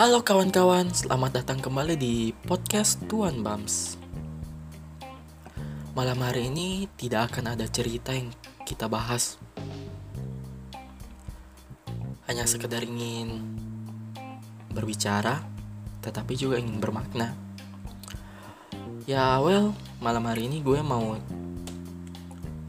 Halo 0.00 0.24
kawan-kawan, 0.24 0.96
selamat 0.96 1.44
datang 1.44 1.60
kembali 1.60 1.92
di 1.92 2.32
podcast 2.48 3.04
Tuan 3.04 3.44
Bams. 3.44 4.00
Malam 5.92 6.24
hari 6.24 6.48
ini 6.48 6.88
tidak 6.96 7.28
akan 7.28 7.52
ada 7.52 7.68
cerita 7.68 8.16
yang 8.16 8.32
kita 8.64 8.88
bahas. 8.88 9.36
Hanya 12.24 12.48
sekedar 12.48 12.80
ingin 12.80 13.44
berbicara, 14.72 15.44
tetapi 16.00 16.32
juga 16.32 16.56
ingin 16.56 16.80
bermakna. 16.80 17.36
Ya 19.04 19.36
well, 19.36 19.76
malam 20.00 20.24
hari 20.24 20.48
ini 20.48 20.64
gue 20.64 20.80
mau 20.80 21.20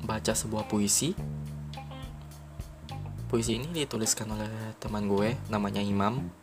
baca 0.04 0.36
sebuah 0.36 0.68
puisi. 0.68 1.16
Puisi 3.32 3.56
ini 3.56 3.72
dituliskan 3.72 4.28
oleh 4.36 4.52
teman 4.84 5.08
gue, 5.08 5.40
namanya 5.48 5.80
Imam. 5.80 6.41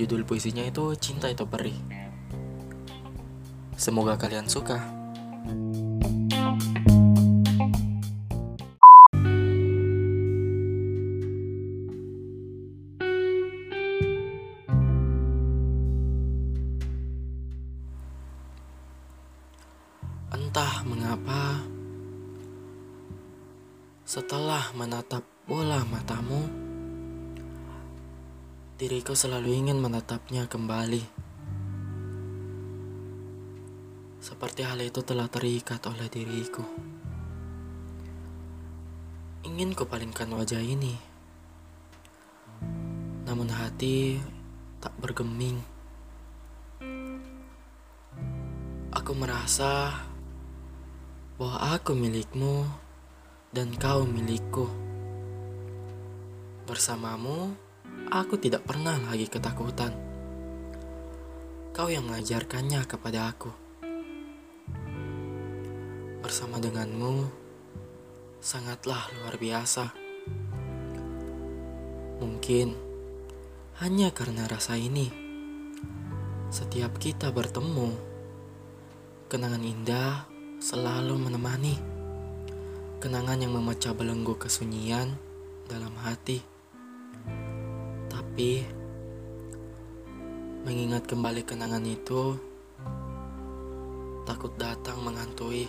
Judul 0.00 0.24
puisinya 0.24 0.64
itu 0.64 0.96
Cinta 0.96 1.28
Itu 1.28 1.44
Perih. 1.44 1.76
Semoga 3.76 4.16
kalian 4.16 4.48
suka. 4.48 4.80
Entah 20.32 20.80
mengapa, 20.88 21.60
setelah 24.08 24.64
menatap 24.72 25.28
bola 25.44 25.84
matamu, 25.92 26.69
diriku 28.80 29.12
selalu 29.12 29.60
ingin 29.60 29.76
menatapnya 29.76 30.48
kembali. 30.48 31.04
Seperti 34.24 34.64
hal 34.64 34.80
itu 34.80 35.04
telah 35.04 35.28
terikat 35.28 35.84
oleh 35.84 36.08
diriku. 36.08 36.64
Ingin 39.44 39.76
kupalingkan 39.76 40.32
wajah 40.32 40.64
ini, 40.64 40.96
namun 43.28 43.52
hati 43.52 44.16
tak 44.80 44.96
bergeming. 44.96 45.60
Aku 48.96 49.12
merasa 49.12 49.92
bahwa 51.36 51.76
aku 51.76 51.92
milikmu 51.92 52.64
dan 53.52 53.76
kau 53.76 54.08
milikku. 54.08 54.72
Bersamamu, 56.64 57.68
aku 58.10 58.38
tidak 58.38 58.66
pernah 58.66 58.98
lagi 59.08 59.26
ketakutan. 59.30 59.94
Kau 61.70 61.86
yang 61.86 62.06
mengajarkannya 62.06 62.82
kepada 62.84 63.30
aku. 63.30 63.50
Bersama 66.20 66.60
denganmu, 66.60 67.26
sangatlah 68.42 69.08
luar 69.18 69.38
biasa. 69.40 69.94
Mungkin 72.20 72.76
hanya 73.80 74.12
karena 74.12 74.44
rasa 74.44 74.76
ini, 74.76 75.08
setiap 76.52 77.00
kita 77.00 77.32
bertemu, 77.32 77.96
kenangan 79.32 79.64
indah 79.64 80.28
selalu 80.60 81.16
menemani 81.16 82.00
kenangan 83.00 83.40
yang 83.40 83.56
memecah 83.56 83.96
belenggu 83.96 84.36
kesunyian 84.36 85.16
dalam 85.64 85.96
hati. 86.04 86.49
Tapi 88.30 88.62
mengingat 90.62 91.02
kembali 91.10 91.42
kenangan 91.42 91.82
itu 91.82 92.38
takut 94.22 94.54
datang 94.54 95.02
menghantui. 95.02 95.66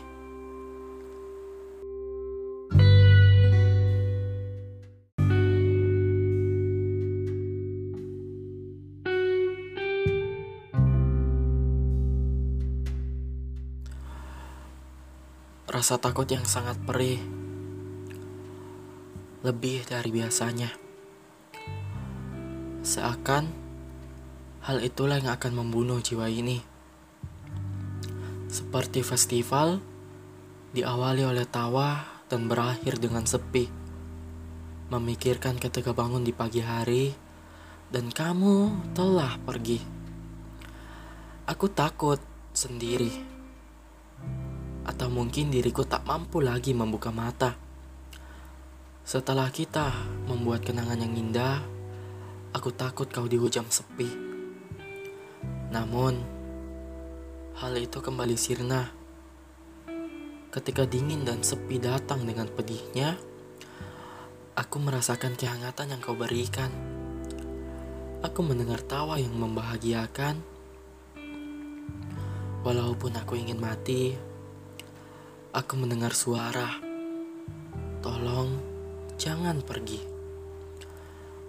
Rasa 15.66 15.98
takut 15.98 16.30
yang 16.30 16.46
sangat 16.46 16.78
perih, 16.86 17.18
lebih 19.42 19.82
dari 19.90 20.14
biasanya. 20.14 20.81
Seakan 22.81 23.46
hal 24.66 24.81
itulah 24.81 25.22
yang 25.22 25.30
akan 25.30 25.53
membunuh 25.53 26.02
jiwa 26.02 26.25
ini. 26.25 26.66
Seperti 28.50 29.06
festival, 29.06 29.78
diawali 30.74 31.22
oleh 31.22 31.46
tawa 31.46 32.02
dan 32.25 32.50
berakhir 32.50 32.97
dengan 32.97 33.30
sepi. 33.30 33.70
Memikirkan 34.90 35.62
ketika 35.62 35.94
bangun 35.94 36.25
di 36.25 36.34
pagi 36.34 36.66
hari, 36.66 37.14
dan 37.94 38.09
kamu 38.09 38.90
telah 38.97 39.38
pergi. 39.46 39.78
Aku 41.46 41.70
takut 41.70 42.18
sendiri 42.52 43.12
atau 44.81 45.08
mungkin 45.14 45.53
diriku 45.53 45.86
tak 45.86 46.02
mampu 46.09 46.41
lagi 46.41 46.74
membuka 46.74 47.14
mata. 47.14 47.53
Setelah 49.06 49.53
kita 49.53 49.94
membuat 50.25 50.66
kenangan 50.66 50.97
yang 50.97 51.14
indah, 51.14 51.62
aku 52.52 52.70
takut 52.76 53.08
kau 53.08 53.28
dihujam 53.28 53.68
sepi. 53.68 54.08
Namun, 55.72 56.20
hal 57.58 57.74
itu 57.80 58.04
kembali 58.04 58.36
sirna. 58.36 58.92
Ketika 60.52 60.84
dingin 60.84 61.24
dan 61.24 61.42
sepi 61.42 61.80
datang 61.80 62.28
dengan 62.28 62.52
pedihnya, 62.52 63.16
aku 64.60 64.78
merasakan 64.84 65.40
kehangatan 65.40 65.96
yang 65.96 66.02
kau 66.04 66.16
berikan. 66.16 66.70
Aku 68.22 68.44
mendengar 68.44 68.84
tawa 68.84 69.16
yang 69.18 69.34
membahagiakan. 69.34 70.44
Walaupun 72.62 73.18
aku 73.18 73.40
ingin 73.40 73.58
mati, 73.58 74.32
Aku 75.52 75.76
mendengar 75.76 76.16
suara, 76.16 76.80
"Tolong 78.00 78.56
jangan 79.20 79.60
pergi." 79.60 80.11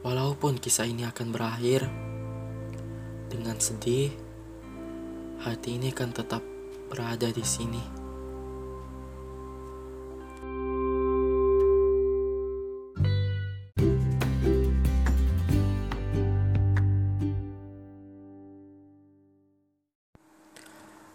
Walaupun 0.03 0.59
kisah 0.59 0.91
ini 0.91 1.07
akan 1.07 1.31
berakhir 1.31 1.87
dengan 3.31 3.55
sedih, 3.63 4.11
hati 5.47 5.79
ini 5.79 5.95
akan 5.95 6.11
tetap 6.11 6.43
berada 6.91 7.31
di 7.31 7.45
sini. 7.47 8.03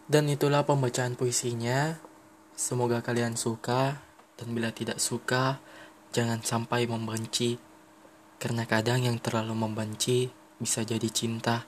Dan 0.08 0.32
itulah 0.32 0.64
pembacaan 0.64 1.20
puisinya. 1.20 2.00
Semoga 2.56 3.04
kalian 3.04 3.36
suka, 3.36 4.00
dan 4.40 4.56
bila 4.56 4.72
tidak 4.72 5.04
suka, 5.04 5.60
jangan 6.16 6.40
sampai 6.40 6.88
membenci, 6.88 7.67
karena 8.38 8.70
kadang 8.70 9.02
yang 9.02 9.18
terlalu 9.18 9.58
membenci 9.58 10.30
bisa 10.62 10.86
jadi 10.86 11.10
cinta, 11.10 11.66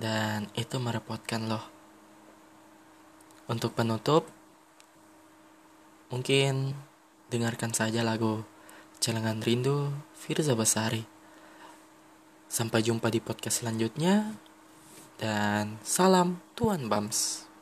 dan 0.00 0.48
itu 0.56 0.80
merepotkan 0.80 1.48
loh. 1.48 1.64
Untuk 3.44 3.76
penutup, 3.76 4.24
mungkin 6.08 6.72
dengarkan 7.28 7.76
saja 7.76 8.00
lagu 8.00 8.40
Celengan 9.00 9.44
Rindu 9.44 9.92
Firza 10.16 10.56
Basari. 10.56 11.04
Sampai 12.48 12.80
jumpa 12.80 13.12
di 13.12 13.20
podcast 13.20 13.60
selanjutnya, 13.60 14.32
dan 15.20 15.76
salam 15.84 16.40
Tuan 16.56 16.88
Bams. 16.88 17.44